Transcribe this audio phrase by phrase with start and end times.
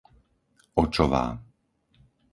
[0.83, 1.23] Očová